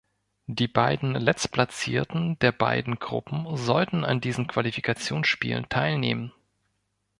[0.47, 6.31] Die beiden Letztplatzierten der beiden Gruppen sollten an diesen Qualifikationsspielen teilnehmen.